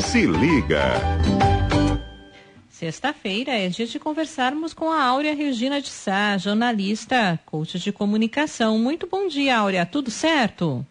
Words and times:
Se 0.00 0.26
liga. 0.26 0.94
Sexta-feira 2.68 3.52
é 3.52 3.68
dia 3.68 3.86
de 3.86 3.98
conversarmos 3.98 4.74
com 4.74 4.90
a 4.90 5.02
Áurea 5.02 5.34
Regina 5.34 5.80
de 5.80 5.88
Sá, 5.88 6.36
jornalista, 6.36 7.38
coach 7.46 7.78
de 7.78 7.90
comunicação. 7.90 8.78
Muito 8.78 9.06
bom 9.06 9.28
dia, 9.28 9.58
Áurea. 9.58 9.86
Tudo 9.86 10.10
certo? 10.10 10.84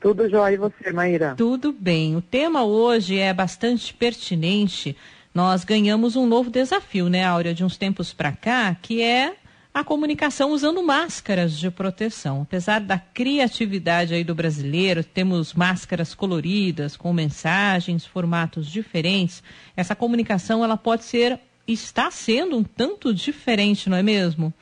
Tudo 0.00 0.28
jóia. 0.28 0.54
E 0.54 0.56
você, 0.56 0.92
Maíra? 0.92 1.34
Tudo 1.36 1.72
bem. 1.72 2.16
O 2.16 2.22
tema 2.22 2.64
hoje 2.64 3.18
é 3.18 3.32
bastante 3.34 3.92
pertinente. 3.92 4.96
Nós 5.34 5.62
ganhamos 5.62 6.16
um 6.16 6.26
novo 6.26 6.50
desafio, 6.50 7.08
né, 7.08 7.24
Áurea, 7.24 7.54
de 7.54 7.62
uns 7.62 7.76
tempos 7.76 8.12
para 8.12 8.32
cá, 8.32 8.74
que 8.80 9.02
é 9.02 9.34
a 9.80 9.84
comunicação 9.84 10.50
usando 10.50 10.82
máscaras 10.82 11.58
de 11.58 11.70
proteção. 11.70 12.42
Apesar 12.42 12.80
da 12.80 12.98
criatividade 12.98 14.12
aí 14.12 14.22
do 14.22 14.34
brasileiro, 14.34 15.02
temos 15.02 15.54
máscaras 15.54 16.14
coloridas, 16.14 16.96
com 16.96 17.12
mensagens, 17.12 18.04
formatos 18.04 18.66
diferentes. 18.66 19.42
Essa 19.74 19.96
comunicação 19.96 20.62
ela 20.62 20.76
pode 20.76 21.04
ser, 21.04 21.40
está 21.66 22.10
sendo 22.10 22.58
um 22.58 22.62
tanto 22.62 23.14
diferente, 23.14 23.88
não 23.88 23.96
é 23.96 24.02
mesmo? 24.02 24.52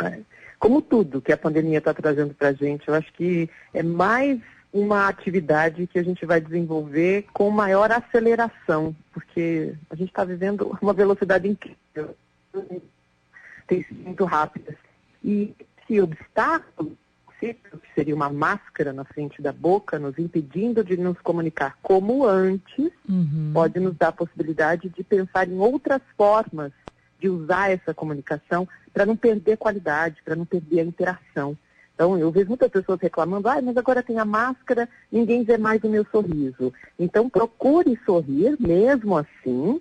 É, 0.00 0.20
como 0.58 0.80
tudo 0.80 1.20
que 1.20 1.32
a 1.32 1.36
pandemia 1.36 1.78
está 1.78 1.92
trazendo 1.92 2.32
para 2.32 2.48
a 2.48 2.52
gente, 2.52 2.86
eu 2.86 2.94
acho 2.94 3.12
que 3.12 3.50
é 3.74 3.82
mais 3.82 4.40
uma 4.72 5.08
atividade 5.08 5.86
que 5.86 5.98
a 5.98 6.02
gente 6.02 6.24
vai 6.24 6.40
desenvolver 6.40 7.26
com 7.32 7.50
maior 7.50 7.90
aceleração, 7.90 8.94
porque 9.12 9.74
a 9.90 9.96
gente 9.96 10.08
está 10.08 10.24
vivendo 10.24 10.78
uma 10.80 10.92
velocidade 10.92 11.48
incrível 11.48 12.16
sido 13.76 14.02
muito 14.02 14.24
rápidas. 14.24 14.76
E 15.24 15.54
esse 15.82 16.00
obstáculo, 16.00 16.96
que 17.38 17.56
seria 17.94 18.14
uma 18.14 18.30
máscara 18.30 18.92
na 18.92 19.04
frente 19.04 19.42
da 19.42 19.52
boca, 19.52 19.98
nos 19.98 20.16
impedindo 20.18 20.84
de 20.84 20.96
nos 20.96 21.18
comunicar 21.20 21.76
como 21.82 22.26
antes, 22.26 22.92
uhum. 23.08 23.50
pode 23.52 23.80
nos 23.80 23.96
dar 23.96 24.08
a 24.08 24.12
possibilidade 24.12 24.88
de 24.88 25.02
pensar 25.02 25.48
em 25.48 25.58
outras 25.58 26.00
formas 26.16 26.72
de 27.18 27.28
usar 27.28 27.70
essa 27.70 27.92
comunicação 27.94 28.68
para 28.92 29.06
não 29.06 29.16
perder 29.16 29.56
qualidade, 29.56 30.22
para 30.24 30.36
não 30.36 30.44
perder 30.44 30.80
a 30.80 30.84
interação. 30.84 31.56
Então, 31.94 32.18
eu 32.18 32.30
vejo 32.30 32.48
muitas 32.48 32.70
pessoas 32.70 33.00
reclamando, 33.00 33.48
ah, 33.48 33.60
mas 33.62 33.76
agora 33.76 34.02
tem 34.02 34.18
a 34.18 34.24
máscara, 34.24 34.88
ninguém 35.10 35.44
vê 35.44 35.56
mais 35.56 35.82
o 35.84 35.88
meu 35.88 36.04
sorriso. 36.10 36.72
Então, 36.98 37.28
procure 37.28 37.98
sorrir 38.04 38.56
mesmo 38.58 39.16
assim, 39.16 39.80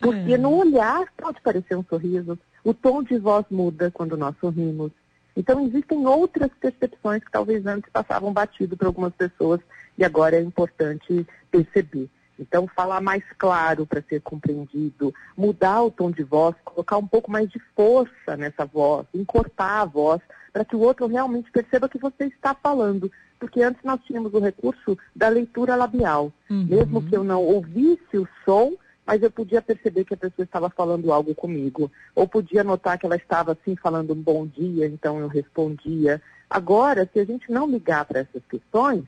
porque 0.00 0.34
é. 0.34 0.38
no 0.38 0.52
olhar 0.56 1.06
pode 1.16 1.40
parecer 1.40 1.76
um 1.76 1.84
sorriso, 1.84 2.38
o 2.64 2.74
tom 2.74 3.02
de 3.02 3.18
voz 3.18 3.44
muda 3.50 3.90
quando 3.90 4.16
nós 4.16 4.34
sorrimos. 4.40 4.92
Então, 5.36 5.66
existem 5.66 6.06
outras 6.06 6.50
percepções 6.60 7.22
que 7.24 7.30
talvez 7.30 7.64
antes 7.66 7.90
passavam 7.90 8.32
batido 8.32 8.76
para 8.76 8.88
algumas 8.88 9.14
pessoas 9.14 9.60
e 9.96 10.04
agora 10.04 10.36
é 10.36 10.42
importante 10.42 11.26
perceber. 11.50 12.08
Então, 12.38 12.66
falar 12.66 13.02
mais 13.02 13.22
claro 13.36 13.86
para 13.86 14.02
ser 14.02 14.22
compreendido, 14.22 15.14
mudar 15.36 15.82
o 15.82 15.90
tom 15.90 16.10
de 16.10 16.22
voz, 16.22 16.56
colocar 16.64 16.96
um 16.96 17.06
pouco 17.06 17.30
mais 17.30 17.50
de 17.50 17.60
força 17.76 18.36
nessa 18.36 18.64
voz, 18.64 19.06
encorpar 19.14 19.82
a 19.82 19.84
voz, 19.84 20.20
para 20.50 20.64
que 20.64 20.74
o 20.74 20.80
outro 20.80 21.06
realmente 21.06 21.50
perceba 21.50 21.88
que 21.88 21.98
você 21.98 22.24
está 22.24 22.54
falando. 22.54 23.12
Porque 23.38 23.62
antes 23.62 23.82
nós 23.84 24.00
tínhamos 24.04 24.32
o 24.32 24.40
recurso 24.40 24.98
da 25.14 25.28
leitura 25.28 25.76
labial. 25.76 26.32
Uhum. 26.48 26.64
Mesmo 26.64 27.02
que 27.02 27.14
eu 27.14 27.22
não 27.22 27.42
ouvisse 27.42 28.16
o 28.16 28.28
som, 28.44 28.72
mas 29.10 29.20
eu 29.24 29.30
podia 29.32 29.60
perceber 29.60 30.04
que 30.04 30.14
a 30.14 30.16
pessoa 30.16 30.44
estava 30.44 30.70
falando 30.70 31.12
algo 31.12 31.34
comigo. 31.34 31.90
Ou 32.14 32.28
podia 32.28 32.62
notar 32.62 32.96
que 32.96 33.04
ela 33.04 33.16
estava 33.16 33.50
assim 33.50 33.74
falando 33.74 34.12
um 34.12 34.22
bom 34.22 34.46
dia, 34.46 34.86
então 34.86 35.18
eu 35.18 35.26
respondia. 35.26 36.22
Agora, 36.48 37.10
se 37.12 37.18
a 37.18 37.24
gente 37.24 37.50
não 37.50 37.68
ligar 37.68 38.04
para 38.04 38.20
essas 38.20 38.40
questões, 38.48 39.02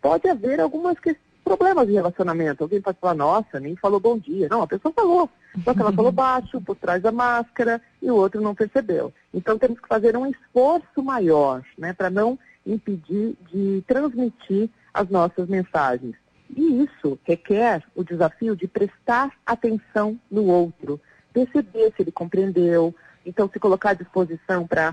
pode 0.00 0.28
haver 0.28 0.60
algumas 0.60 1.00
questões 1.00 1.26
problemas 1.42 1.88
de 1.88 1.94
relacionamento. 1.94 2.62
Alguém 2.62 2.80
pode 2.80 3.00
falar, 3.00 3.14
nossa, 3.14 3.58
nem 3.58 3.74
falou 3.74 3.98
bom 3.98 4.16
dia. 4.16 4.46
Não, 4.48 4.62
a 4.62 4.68
pessoa 4.68 4.94
falou. 4.94 5.28
Só 5.64 5.74
que 5.74 5.80
ela 5.80 5.92
falou 5.92 6.12
baixo, 6.14 6.60
por 6.60 6.76
trás 6.76 7.02
da 7.02 7.10
máscara, 7.10 7.82
e 8.00 8.08
o 8.08 8.14
outro 8.14 8.40
não 8.40 8.54
percebeu. 8.54 9.12
Então 9.34 9.58
temos 9.58 9.80
que 9.80 9.88
fazer 9.88 10.16
um 10.16 10.26
esforço 10.26 11.02
maior, 11.02 11.64
né, 11.76 11.92
para 11.92 12.08
não 12.08 12.38
impedir 12.64 13.36
de 13.50 13.82
transmitir 13.84 14.70
as 14.94 15.08
nossas 15.08 15.48
mensagens. 15.48 16.14
E 16.58 16.82
isso 16.82 17.16
requer 17.22 17.84
o 17.94 18.02
desafio 18.02 18.56
de 18.56 18.66
prestar 18.66 19.30
atenção 19.46 20.18
no 20.28 20.46
outro, 20.46 21.00
perceber 21.32 21.92
se 21.94 22.02
ele 22.02 22.10
compreendeu, 22.10 22.92
então 23.24 23.48
se 23.48 23.60
colocar 23.60 23.90
à 23.90 23.94
disposição 23.94 24.66
para 24.66 24.92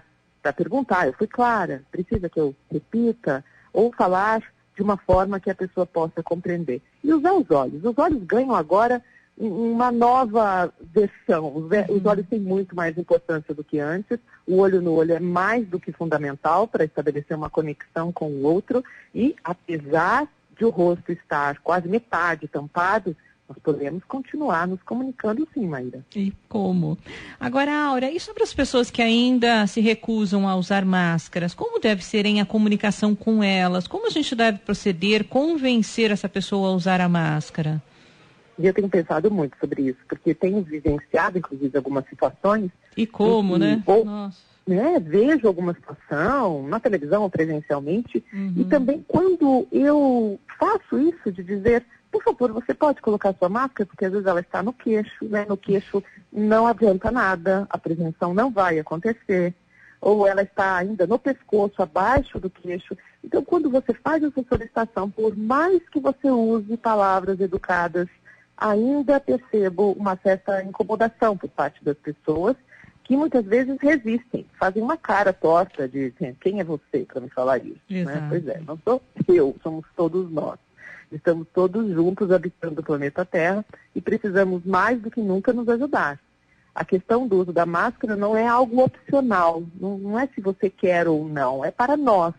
perguntar, 0.56 1.08
eu 1.08 1.14
fui 1.14 1.26
clara, 1.26 1.82
precisa 1.90 2.30
que 2.30 2.40
eu 2.40 2.56
repita, 2.72 3.44
ou 3.74 3.92
falar 3.92 4.44
de 4.76 4.84
uma 4.84 4.96
forma 4.96 5.40
que 5.40 5.50
a 5.50 5.56
pessoa 5.56 5.88
possa 5.88 6.22
compreender. 6.22 6.84
E 7.04 7.12
usar 7.12 7.34
os 7.34 7.50
olhos. 7.50 7.84
Os 7.84 7.98
olhos 7.98 8.24
ganham 8.26 8.54
agora 8.54 9.02
uma 9.36 9.92
nova 9.92 10.72
versão. 10.94 11.52
Os, 11.52 11.66
os 11.90 12.06
olhos 12.06 12.28
têm 12.28 12.40
muito 12.40 12.76
mais 12.76 12.96
importância 12.96 13.56
do 13.56 13.64
que 13.64 13.80
antes. 13.80 14.20
O 14.46 14.58
olho 14.58 14.84
no 14.84 14.94
olho 14.94 15.14
é 15.14 15.20
mais 15.20 15.68
do 15.68 15.80
que 15.80 15.92
fundamental 15.92 16.68
para 16.68 16.86
estabelecer 16.86 17.36
uma 17.36 17.50
conexão 17.50 18.12
com 18.12 18.28
o 18.28 18.44
outro. 18.44 18.84
E, 19.16 19.36
apesar 19.44 20.30
de 20.58 20.66
o 20.66 20.70
rosto 20.70 21.12
estar 21.12 21.60
quase 21.60 21.88
metade 21.88 22.48
tampado, 22.48 23.16
nós 23.48 23.58
podemos 23.60 24.04
continuar 24.06 24.68
nos 24.68 24.82
comunicando 24.82 25.48
sim, 25.54 25.68
Maíra. 25.68 26.04
E 26.16 26.34
como? 26.50 26.98
Agora, 27.40 27.72
Aura, 27.72 28.10
e 28.10 28.20
sobre 28.20 28.42
as 28.42 28.54
pessoas 28.54 28.90
que 28.90 29.02
ainda 29.02 29.68
se 29.68 29.82
recusam 29.82 30.48
a 30.48 30.56
usar 30.56 30.84
máscaras? 30.84 31.54
Como 31.54 31.80
deve 31.80 32.04
ser 32.04 32.26
em 32.26 32.42
a 32.42 32.46
comunicação 32.46 33.16
com 33.16 33.44
elas? 33.44 33.88
Como 33.88 34.08
a 34.08 34.10
gente 34.10 34.36
deve 34.36 34.58
proceder, 34.60 35.26
convencer 35.26 36.10
essa 36.10 36.28
pessoa 36.28 36.70
a 36.70 36.74
usar 36.74 37.00
a 37.00 37.08
máscara? 37.08 37.82
E 38.58 38.66
eu 38.66 38.74
tenho 38.74 38.90
pensado 38.90 39.30
muito 39.30 39.58
sobre 39.60 39.90
isso, 39.90 40.00
porque 40.08 40.34
tenho 40.34 40.62
vivenciado, 40.64 41.38
inclusive, 41.38 41.78
algumas 41.78 42.08
situações. 42.08 42.72
E 42.98 43.06
como, 43.06 43.58
né? 43.58 43.84
Ou, 43.86 44.06
Nossa 44.06 44.55
né, 44.68 45.00
vejo 45.00 45.48
alguma 45.48 45.74
situação 45.74 46.68
na 46.68 46.80
televisão 46.80 47.24
ou 47.24 47.30
presencialmente, 47.30 48.24
uhum. 48.34 48.54
e 48.58 48.66
também 48.66 49.06
quando 49.08 49.68
eu 49.72 50.40
faço 50.58 51.00
isso 51.00 51.32
de 51.32 51.44
dizer, 51.44 51.86
por 52.12 52.24
favor, 52.24 52.52
você 52.52 52.74
pode 52.74 53.02
colocar 53.02 53.36
sua 53.38 53.50
máscara, 53.50 53.86
porque 53.86 54.06
às 54.06 54.12
vezes 54.12 54.26
ela 54.26 54.40
está 54.40 54.64
no 54.64 54.74
queixo, 54.74 55.26
né? 55.26 55.46
No 55.48 55.58
queixo 55.58 56.02
não 56.32 56.66
adianta 56.66 57.12
nada, 57.12 57.68
a 57.70 57.78
prevenção 57.78 58.34
não 58.34 58.50
vai 58.50 58.80
acontecer, 58.80 59.54
ou 60.00 60.26
ela 60.26 60.42
está 60.42 60.78
ainda 60.78 61.06
no 61.06 61.20
pescoço, 61.20 61.82
abaixo 61.82 62.40
do 62.40 62.50
queixo. 62.50 62.98
Então, 63.24 63.44
quando 63.44 63.70
você 63.70 63.94
faz 63.94 64.24
essa 64.24 64.44
solicitação, 64.48 65.10
por 65.10 65.36
mais 65.36 65.82
que 65.90 66.00
você 66.00 66.32
use 66.32 66.78
palavras 66.78 67.40
educadas, 67.40 68.08
ainda 68.58 69.20
percebo 69.20 69.92
uma 69.92 70.18
certa 70.24 70.64
incomodação 70.64 71.36
por 71.38 71.50
parte 71.50 71.84
das 71.84 71.98
pessoas 71.98 72.56
que 73.06 73.16
muitas 73.16 73.46
vezes 73.46 73.78
resistem, 73.80 74.48
fazem 74.60 74.82
uma 74.82 74.98
cara 74.98 75.32
torta 75.32 75.88
de 75.88 76.12
quem 76.42 76.60
é 76.60 76.64
você 76.64 77.06
para 77.08 77.22
me 77.22 77.30
falar 77.30 77.64
isso? 77.64 77.80
Né? 77.88 78.26
Pois 78.28 78.48
é, 78.48 78.60
não 78.66 78.78
sou 78.84 79.02
eu, 79.28 79.56
somos 79.62 79.86
todos 79.96 80.30
nós. 80.32 80.58
Estamos 81.12 81.48
todos 81.54 81.88
juntos 81.94 82.32
habitando 82.32 82.82
o 82.82 82.84
planeta 82.84 83.24
Terra 83.24 83.64
e 83.94 84.02
precisamos 84.02 84.66
mais 84.66 85.00
do 85.00 85.12
que 85.12 85.22
nunca 85.22 85.54
nos 85.54 85.70
ajudar. 85.70 86.20
A 86.74 86.84
questão 86.84 87.28
do 87.28 87.38
uso 87.38 87.54
da 87.54 87.66
máscara 87.66 88.16
não 88.16 88.36
é 88.36 88.46
algo 88.48 88.84
opcional, 88.84 89.64
não, 89.80 90.00
não 90.00 90.20
é 90.20 90.28
se 90.34 90.42
você 90.42 90.68
quer 90.68 91.08
ou 91.08 91.30
não, 91.30 91.64
é 91.64 91.70
para 91.70 91.96
nós. 91.96 92.34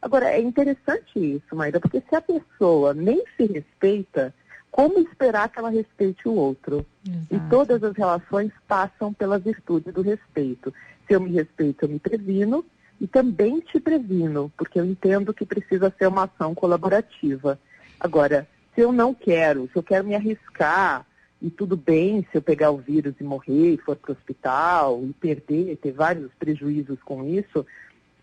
Agora, 0.00 0.28
é 0.28 0.40
interessante 0.40 1.18
isso, 1.18 1.56
Maíra, 1.56 1.80
porque 1.80 2.02
se 2.06 2.14
a 2.14 2.20
pessoa 2.20 2.92
nem 2.92 3.24
se 3.36 3.46
respeita, 3.46 4.34
como 4.72 4.98
esperar 5.00 5.50
que 5.50 5.58
ela 5.58 5.68
respeite 5.68 6.26
o 6.26 6.32
outro? 6.32 6.86
Exato. 7.06 7.26
E 7.30 7.50
todas 7.50 7.84
as 7.84 7.94
relações 7.94 8.50
passam 8.66 9.12
pela 9.12 9.38
virtude 9.38 9.92
do 9.92 10.00
respeito. 10.00 10.72
Se 11.06 11.14
eu 11.14 11.20
me 11.20 11.30
respeito, 11.30 11.84
eu 11.84 11.90
me 11.90 11.98
previno 11.98 12.64
e 12.98 13.06
também 13.06 13.60
te 13.60 13.78
previno, 13.78 14.50
porque 14.56 14.80
eu 14.80 14.84
entendo 14.86 15.34
que 15.34 15.44
precisa 15.44 15.92
ser 15.98 16.06
uma 16.06 16.24
ação 16.24 16.54
colaborativa. 16.54 17.60
Agora, 18.00 18.48
se 18.74 18.80
eu 18.80 18.90
não 18.90 19.12
quero, 19.12 19.68
se 19.70 19.76
eu 19.76 19.82
quero 19.82 20.06
me 20.06 20.14
arriscar, 20.14 21.06
e 21.42 21.50
tudo 21.50 21.76
bem 21.76 22.26
se 22.30 22.38
eu 22.38 22.40
pegar 22.40 22.70
o 22.70 22.78
vírus 22.78 23.14
e 23.20 23.24
morrer, 23.24 23.74
e 23.74 23.78
for 23.78 23.96
para 23.96 24.12
o 24.12 24.14
hospital, 24.14 25.02
e 25.04 25.12
perder, 25.12 25.76
ter 25.76 25.92
vários 25.92 26.32
prejuízos 26.38 26.98
com 27.02 27.24
isso, 27.26 27.66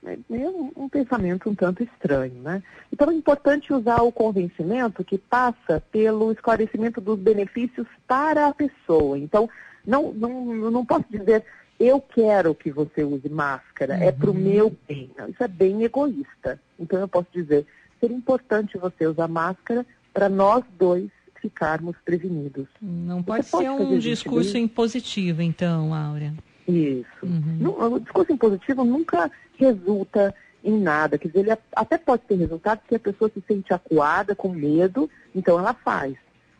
é, 0.05 0.13
é 0.13 0.49
um, 0.49 0.87
pensamento 0.89 1.49
um 1.49 1.55
tanto 1.55 1.83
estranho, 1.83 2.41
né? 2.41 2.63
Então 2.91 3.09
é 3.09 3.13
importante 3.13 3.73
usar 3.73 4.01
o 4.01 4.11
convencimento 4.11 5.03
que 5.03 5.17
passa 5.17 5.83
pelo 5.91 6.31
esclarecimento 6.31 7.01
dos 7.01 7.19
benefícios 7.19 7.87
para 8.07 8.47
a 8.47 8.53
pessoa. 8.53 9.17
Então, 9.17 9.49
não, 9.85 10.13
não, 10.13 10.71
não 10.71 10.85
posso 10.85 11.05
dizer 11.09 11.43
eu 11.79 12.01
quero 12.01 12.53
que 12.53 12.71
você 12.71 13.03
use 13.03 13.29
máscara, 13.29 13.95
uhum. 13.95 14.03
é 14.03 14.11
para 14.11 14.29
o 14.29 14.33
meu 14.33 14.75
bem. 14.87 15.09
Não, 15.17 15.29
isso 15.29 15.41
é 15.41 15.47
bem 15.47 15.83
egoísta. 15.83 16.59
Então 16.77 16.99
eu 16.99 17.07
posso 17.07 17.27
dizer, 17.31 17.65
seria 17.99 18.17
importante 18.17 18.77
você 18.77 19.07
usar 19.07 19.27
máscara 19.27 19.85
para 20.13 20.27
nós 20.27 20.63
dois 20.77 21.09
ficarmos 21.41 21.95
prevenidos. 22.03 22.67
Não 22.81 23.23
pode, 23.23 23.45
pode 23.49 23.63
ser 23.63 23.69
um 23.69 23.97
discurso 23.97 24.57
impositivo, 24.57 25.41
então, 25.41 25.93
Áurea. 25.93 26.33
Isso. 26.69 27.25
Uhum. 27.25 27.93
o 27.93 27.99
discurso 27.99 28.31
impositivo 28.31 28.83
nunca 28.83 29.31
resulta 29.57 30.33
em 30.63 30.79
nada. 30.79 31.17
Quer 31.17 31.29
dizer, 31.29 31.39
ele 31.39 31.57
até 31.75 31.97
pode 31.97 32.23
ter 32.23 32.35
resultado 32.35 32.81
que 32.87 32.95
a 32.95 32.99
pessoa 32.99 33.29
se 33.33 33.41
sente 33.47 33.73
acuada, 33.73 34.35
com 34.35 34.49
medo, 34.49 35.09
então 35.33 35.57
ela 35.57 35.73
faz. 35.73 36.15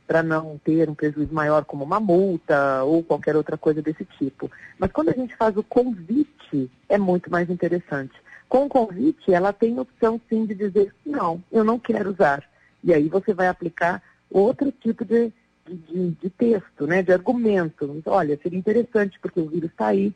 para 0.08 0.24
não 0.24 0.60
ter 0.64 0.90
um 0.90 0.96
prejuízo 0.96 1.32
maior 1.32 1.64
como 1.64 1.84
uma 1.84 2.00
multa 2.00 2.84
ou 2.84 3.04
qualquer 3.04 3.36
outra 3.36 3.56
coisa 3.56 3.80
desse 3.80 4.04
tipo. 4.18 4.50
Mas 4.80 4.92
quando 4.92 5.10
a 5.10 5.14
gente 5.14 5.36
faz 5.36 5.56
o 5.56 5.62
convite, 5.62 6.72
é 6.90 6.98
muito 6.98 7.30
mais 7.30 7.48
interessante. 7.48 8.14
Com 8.48 8.66
o 8.66 8.70
convite, 8.70 9.32
ela 9.32 9.54
tem 9.54 9.78
a 9.78 9.82
opção 9.84 10.20
sim 10.28 10.48
de 10.48 10.56
dizer, 10.56 10.92
não, 11.06 11.44
eu 11.52 11.64
não 11.64 11.78
quero 11.78 12.10
usar. 12.10 12.44
E 12.84 12.92
aí 12.92 13.08
você 13.08 13.36
vai 13.36 13.48
aplicar 13.50 14.02
outro 14.32 14.72
tipo 14.72 15.06
de, 15.06 15.32
de, 15.76 16.12
de 16.12 16.30
texto, 16.30 16.88
né, 16.88 17.02
de 17.04 17.12
argumento. 17.12 18.02
Olha, 18.06 18.40
seria 18.42 18.60
interessante 18.60 19.20
porque 19.20 19.40
o 19.40 19.48
vírus 19.48 19.72
está 19.72 19.88
aí 19.88 20.14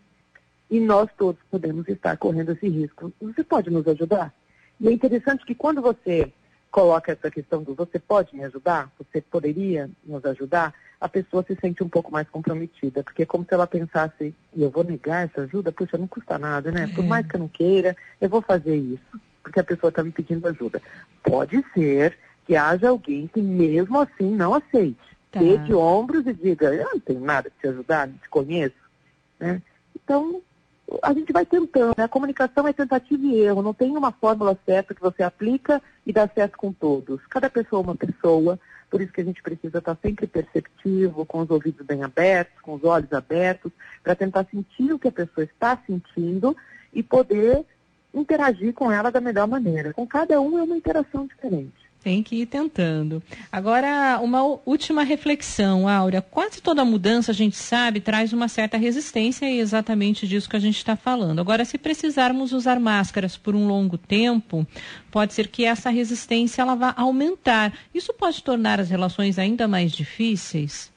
e 0.69 0.79
nós 0.79 1.09
todos 1.17 1.41
podemos 1.51 1.88
estar 1.88 2.17
correndo 2.17 2.53
esse 2.53 2.67
risco. 2.67 3.11
Você 3.21 3.44
pode 3.44 3.69
nos 3.69 3.88
ajudar? 3.88 4.33
E 4.79 4.88
é 4.88 4.91
interessante 4.91 5.45
que 5.45 5.55
quando 5.55 5.81
você 5.81 6.31
coloca 6.71 7.11
essa 7.11 7.29
questão 7.29 7.61
do 7.61 7.75
você 7.75 8.00
pode 8.00 8.35
me 8.35 8.44
ajudar, 8.44 8.91
você 8.97 9.21
poderia 9.21 9.89
nos 10.03 10.25
ajudar, 10.25 10.73
a 11.00 11.07
pessoa 11.07 11.44
se 11.44 11.55
sente 11.61 11.83
um 11.83 11.89
pouco 11.89 12.11
mais 12.11 12.27
comprometida, 12.27 13.03
porque 13.03 13.21
é 13.21 13.25
como 13.25 13.45
se 13.45 13.53
ela 13.53 13.67
pensasse, 13.67 14.33
e 14.55 14.63
eu 14.63 14.71
vou 14.71 14.83
negar 14.83 15.25
essa 15.25 15.41
ajuda, 15.41 15.71
puxa, 15.71 15.97
não 15.97 16.07
custa 16.07 16.39
nada, 16.39 16.71
né? 16.71 16.88
Por 16.95 17.03
é. 17.03 17.07
mais 17.07 17.27
que 17.27 17.35
eu 17.35 17.41
não 17.41 17.47
queira, 17.47 17.95
eu 18.19 18.27
vou 18.27 18.41
fazer 18.41 18.75
isso, 18.75 19.21
porque 19.44 19.59
a 19.59 19.63
pessoa 19.63 19.89
está 19.89 20.01
me 20.01 20.11
pedindo 20.11 20.47
ajuda. 20.47 20.81
Pode 21.21 21.63
ser 21.75 22.17
que 22.47 22.55
haja 22.55 22.89
alguém 22.89 23.27
que 23.27 23.41
mesmo 23.41 24.00
assim 24.00 24.33
não 24.35 24.55
aceite, 24.55 25.12
tá. 25.33 25.39
dê 25.39 25.57
de 25.57 25.74
ombros 25.74 26.25
e 26.25 26.33
diga, 26.33 26.74
eu 26.74 26.89
não 26.94 27.00
tenho 27.00 27.19
nada 27.19 27.50
para 27.50 27.59
te 27.59 27.74
ajudar, 27.74 28.07
não 28.07 28.18
te 28.18 28.30
conheço, 28.30 28.75
né? 29.39 29.62
Então, 29.95 30.41
a 31.01 31.13
gente 31.13 31.31
vai 31.31 31.45
tentando. 31.45 31.94
Né? 31.97 32.03
A 32.03 32.09
comunicação 32.09 32.68
é 32.68 32.74
tentativa 32.74 33.25
e 33.25 33.39
erro. 33.39 33.62
Não 33.62 33.74
tem 33.74 33.95
uma 33.95 34.12
fórmula 34.12 34.57
certa 34.65 34.94
que 34.94 35.01
você 35.01 35.24
aplica 35.24 35.81
e 36.06 36.13
dá 36.13 36.27
certo 36.27 36.57
com 36.57 36.71
todos. 36.71 37.19
Cada 37.27 37.50
pessoa 37.50 37.81
é 37.81 37.85
uma 37.85 37.95
pessoa. 37.95 38.59
Por 38.89 39.01
isso 39.01 39.12
que 39.12 39.21
a 39.21 39.25
gente 39.25 39.41
precisa 39.41 39.80
estar 39.80 39.97
sempre 40.01 40.27
perceptivo, 40.27 41.25
com 41.25 41.39
os 41.39 41.50
ouvidos 41.50 41.83
bem 41.86 42.03
abertos, 42.03 42.62
com 42.62 42.75
os 42.75 42.83
olhos 42.83 43.12
abertos, 43.12 43.71
para 44.03 44.15
tentar 44.15 44.45
sentir 44.51 44.94
o 44.94 45.00
que 45.00 45.07
a 45.07 45.12
pessoa 45.12 45.44
está 45.44 45.77
sentindo 45.88 46.56
e 46.94 47.01
poder 47.01 47.65
interagir 48.13 48.71
com 48.74 48.91
ela 48.91 49.12
da 49.12 49.19
melhor 49.19 49.47
maneira. 49.47 49.94
Com 49.94 50.06
cada 50.06 50.39
um 50.39 50.59
é 50.59 50.63
uma 50.63 50.77
interação 50.77 51.25
diferente. 51.25 51.82
Tem 52.03 52.21
que 52.21 52.35
ir 52.41 52.47
tentando. 52.47 53.23
Agora, 53.50 54.19
uma 54.21 54.44
última 54.65 55.03
reflexão, 55.03 55.88
Áurea. 55.88 56.21
Quase 56.21 56.61
toda 56.61 56.83
mudança, 56.83 57.31
a 57.31 57.33
gente 57.33 57.55
sabe, 57.55 58.01
traz 58.01 58.33
uma 58.33 58.50
certa 58.50 58.75
resistência 58.77 59.45
e 59.45 59.59
é 59.59 59.61
exatamente 59.61 60.27
disso 60.27 60.50
que 60.50 60.57
a 60.57 60.59
gente 60.59 60.75
está 60.75 60.97
falando. 60.97 61.39
Agora, 61.39 61.63
se 61.63 61.77
precisarmos 61.77 62.51
usar 62.51 62.77
máscaras 62.77 63.38
por 63.38 63.55
um 63.55 63.67
longo 63.67 63.97
tempo, 63.97 64.67
pode 65.09 65.33
ser 65.33 65.47
que 65.47 65.63
essa 65.63 65.89
resistência 65.89 66.61
ela 66.61 66.75
vá 66.75 66.94
aumentar. 66.97 67.73
Isso 67.94 68.13
pode 68.13 68.44
tornar 68.44 68.81
as 68.81 68.89
relações 68.89 69.39
ainda 69.39 69.65
mais 69.65 69.94
difíceis? 69.94 70.91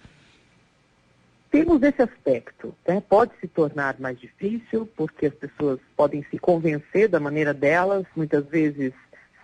Temos 1.52 1.80
esse 1.84 2.02
aspecto. 2.02 2.74
Né? 2.86 3.00
Pode 3.08 3.30
se 3.40 3.46
tornar 3.46 3.94
mais 4.00 4.18
difícil, 4.18 4.88
porque 4.96 5.26
as 5.26 5.34
pessoas 5.34 5.78
podem 5.96 6.24
se 6.30 6.38
convencer 6.38 7.08
da 7.08 7.20
maneira 7.20 7.54
delas, 7.54 8.04
muitas 8.16 8.44
vezes 8.46 8.92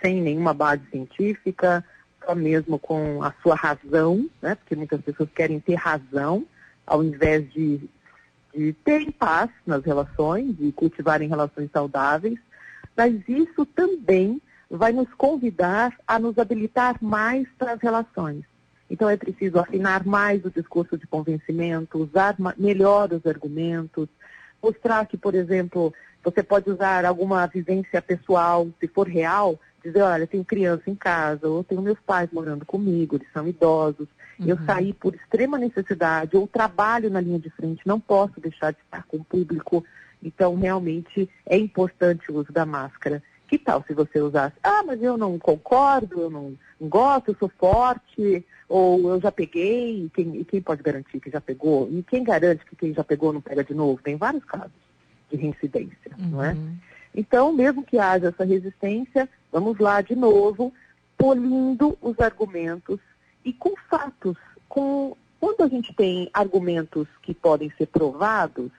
sem 0.03 0.21
nenhuma 0.21 0.53
base 0.53 0.83
científica, 0.91 1.85
só 2.25 2.35
mesmo 2.35 2.79
com 2.79 3.23
a 3.23 3.33
sua 3.43 3.55
razão, 3.55 4.29
né? 4.41 4.55
porque 4.55 4.77
muitas 4.77 5.01
pessoas 5.01 5.29
querem 5.35 5.61
ter 5.61 5.75
razão, 5.75 6.45
ao 6.87 7.03
invés 7.03 7.51
de, 7.53 7.81
de 8.55 8.73
terem 8.85 9.11
paz 9.11 9.51
nas 9.67 9.85
relações 9.85 10.57
e 10.61 10.73
cultivarem 10.73 11.29
relações 11.29 11.71
saudáveis, 11.73 12.39
mas 12.97 13.15
isso 13.29 13.65
também 13.67 14.41
vai 14.71 14.93
nos 14.93 15.13
convidar 15.15 15.97
a 16.07 16.19
nos 16.19 16.39
habilitar 16.39 16.97
mais 17.03 17.47
para 17.59 17.73
as 17.73 17.81
relações. 17.81 18.45
Então 18.91 19.09
é 19.09 19.17
preciso 19.17 19.59
afinar 19.59 20.05
mais 20.05 20.45
o 20.45 20.51
discurso 20.51 20.99
de 20.99 21.07
convencimento, 21.07 21.99
usar 21.99 22.37
melhor 22.59 23.13
os 23.13 23.25
argumentos, 23.27 24.09
mostrar 24.63 25.07
que, 25.07 25.17
por 25.17 25.35
exemplo, 25.35 25.93
você 26.23 26.43
pode 26.43 26.71
usar 26.71 27.05
alguma 27.05 27.47
vivência 27.47 28.01
pessoal, 28.01 28.69
se 28.79 28.87
for 28.87 29.09
real, 29.09 29.59
dizer, 29.83 30.03
olha, 30.03 30.27
tenho 30.27 30.45
criança 30.45 30.89
em 30.89 30.95
casa, 30.95 31.49
ou 31.49 31.65
tenho 31.65 31.83
meus 31.83 31.99
pais 32.01 32.31
morando 32.33 32.65
comigo, 32.65 33.17
eles 33.17 33.29
são 33.33 33.47
idosos, 33.47 34.09
uhum. 34.39 34.47
eu 34.47 34.59
saí 34.65 34.93
por 34.93 35.15
extrema 35.15 35.59
necessidade, 35.59 36.37
ou 36.37 36.47
trabalho 36.47 37.11
na 37.11 37.21
linha 37.21 37.39
de 37.39 37.51
frente, 37.51 37.87
não 37.87 37.99
posso 38.01 38.41
deixar 38.41 38.73
de 38.73 38.79
estar 38.81 39.05
com 39.05 39.19
o 39.19 39.25
público, 39.25 39.85
então 40.23 40.55
realmente 40.55 41.29
é 41.47 41.57
importante 41.57 42.31
o 42.31 42.37
uso 42.37 42.53
da 42.53 42.65
máscara. 42.65 43.23
Que 43.49 43.59
tal 43.59 43.85
se 43.87 43.93
você 43.93 44.19
usasse, 44.19 44.57
ah, 44.63 44.83
mas 44.83 45.03
eu 45.03 45.19
não 45.19 45.39
concordo, 45.39 46.23
eu 46.23 46.31
não, 46.31 46.57
gosto, 46.81 47.33
eu 47.33 47.37
sou 47.39 47.51
forte, 47.59 48.45
ou 48.67 49.11
eu 49.11 49.21
já 49.21 49.31
peguei, 49.31 50.05
e 50.05 50.11
quem, 50.11 50.41
e 50.41 50.45
quem 50.45 50.63
pode 50.63 50.83
garantir 50.83 51.21
que 51.21 51.31
já 51.31 51.41
pegou? 51.41 51.87
E 51.91 52.03
quem 52.03 52.25
garante 52.25 52.65
que 52.65 52.75
quem 52.75 52.95
já 52.95 53.05
pegou 53.05 53.33
não 53.33 53.43
pega 53.43 53.63
de 53.63 53.75
novo? 53.75 54.01
Tem 54.03 54.17
vários 54.17 54.45
casos 54.45 54.73
de 55.31 55.37
reincidência, 55.37 56.13
uhum. 56.19 56.29
não 56.29 56.45
é? 56.45 56.53
Uhum. 56.53 56.77
Então, 57.15 57.53
mesmo 57.53 57.83
que 57.83 57.99
haja 57.99 58.29
essa 58.29 58.45
resistência, 58.45 59.29
vamos 59.53 59.79
lá 59.79 60.01
de 60.01 60.17
novo, 60.17 60.73
polindo 61.17 61.97
os 62.01 62.19
argumentos 62.19 62.99
e 63.45 63.53
com 63.53 63.75
fatos. 63.89 64.37
Com, 64.69 65.17
quando 65.39 65.63
a 65.63 65.69
gente 65.69 65.95
tem 65.95 66.31
argumentos 66.33 67.07
que 67.23 67.35
podem 67.35 67.71
ser 67.77 67.87
provados, 67.87 68.71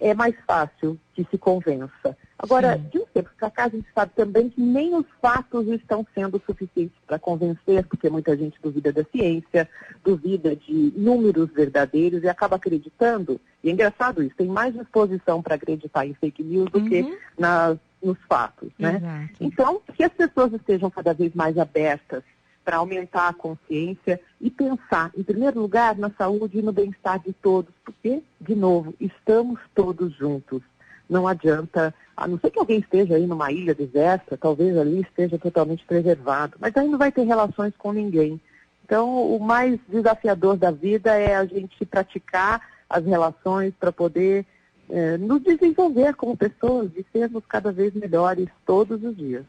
é 0.00 0.14
mais 0.14 0.34
fácil 0.46 0.98
que 1.12 1.26
se 1.30 1.36
convença. 1.36 2.16
Agora, 2.38 2.76
Sim. 2.76 2.88
de 2.90 2.98
um 2.98 3.06
tempo 3.06 3.30
para 3.36 3.50
cá, 3.50 3.64
a 3.64 3.68
gente 3.68 3.88
sabe 3.92 4.12
também 4.14 4.48
que 4.48 4.60
nem 4.60 4.94
os 4.94 5.04
fatos 5.20 5.66
estão 5.68 6.06
sendo 6.14 6.40
suficientes 6.46 6.96
para 7.04 7.18
convencer, 7.18 7.84
porque 7.84 8.08
muita 8.08 8.36
gente 8.36 8.56
duvida 8.62 8.92
da 8.92 9.04
ciência, 9.04 9.68
duvida 10.04 10.54
de 10.54 10.92
números 10.96 11.50
verdadeiros 11.50 12.22
e 12.22 12.28
acaba 12.28 12.56
acreditando. 12.56 13.40
E 13.62 13.68
é 13.68 13.72
engraçado 13.72 14.22
isso, 14.22 14.36
tem 14.36 14.46
mais 14.46 14.72
disposição 14.72 15.42
para 15.42 15.56
acreditar 15.56 16.06
em 16.06 16.14
fake 16.14 16.44
news 16.44 16.70
do 16.70 16.78
uhum. 16.78 16.88
que 16.88 17.18
nas, 17.36 17.76
nos 18.02 18.18
fatos, 18.28 18.70
né? 18.78 18.96
Exato. 18.96 19.34
Então, 19.40 19.82
que 19.94 20.04
as 20.04 20.12
pessoas 20.12 20.52
estejam 20.52 20.90
cada 20.90 21.12
vez 21.12 21.34
mais 21.34 21.58
abertas 21.58 22.22
para 22.64 22.76
aumentar 22.76 23.28
a 23.28 23.32
consciência 23.32 24.20
e 24.40 24.50
pensar, 24.50 25.10
em 25.16 25.22
primeiro 25.22 25.58
lugar, 25.58 25.96
na 25.96 26.10
saúde 26.10 26.58
e 26.58 26.62
no 26.62 26.72
bem-estar 26.72 27.18
de 27.18 27.32
todos, 27.32 27.72
porque, 27.84 28.22
de 28.40 28.54
novo, 28.54 28.94
estamos 29.00 29.58
todos 29.74 30.14
juntos. 30.14 30.60
Não 31.08 31.26
adianta, 31.26 31.94
a 32.14 32.28
não 32.28 32.38
ser 32.38 32.50
que 32.50 32.58
alguém 32.58 32.80
esteja 32.80 33.14
aí 33.14 33.26
numa 33.26 33.50
ilha 33.50 33.74
deserta, 33.74 34.36
talvez 34.36 34.76
ali 34.76 35.00
esteja 35.00 35.38
totalmente 35.38 35.82
preservado, 35.86 36.58
mas 36.60 36.76
aí 36.76 36.86
não 36.86 36.98
vai 36.98 37.10
ter 37.10 37.22
relações 37.22 37.72
com 37.78 37.90
ninguém. 37.90 38.38
Então, 38.84 39.34
o 39.34 39.40
mais 39.40 39.80
desafiador 39.88 40.56
da 40.56 40.70
vida 40.70 41.14
é 41.14 41.36
a 41.36 41.46
gente 41.46 41.86
praticar 41.86 42.60
as 42.88 43.04
relações 43.04 43.72
para 43.80 43.92
poder 43.92 44.44
é, 44.90 45.18
nos 45.18 45.42
desenvolver 45.42 46.14
como 46.14 46.36
pessoas 46.36 46.90
e 46.96 47.04
sermos 47.12 47.44
cada 47.46 47.72
vez 47.72 47.94
melhores 47.94 48.48
todos 48.66 49.02
os 49.02 49.16
dias. 49.16 49.44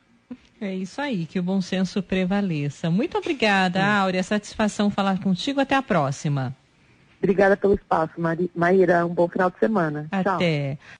É 0.61 0.75
isso 0.75 0.99
aí, 0.99 1.25
que 1.25 1.39
o 1.39 1.43
bom 1.43 1.61
senso 1.61 2.03
prevaleça. 2.03 2.89
Muito 2.89 3.17
obrigada, 3.17 3.79
Sim. 3.79 3.85
Áurea. 3.85 4.23
Satisfação 4.23 4.89
falar 4.89 5.19
contigo. 5.21 5.61
Até 5.61 5.75
a 5.75 5.81
próxima. 5.81 6.53
Obrigada 7.19 7.55
pelo 7.57 7.75
espaço, 7.75 8.13
Maíra. 8.55 9.05
Um 9.05 9.13
bom 9.13 9.27
final 9.27 9.49
de 9.49 9.59
semana. 9.59 10.07
Até. 10.11 10.75
Tchau. 10.75 10.79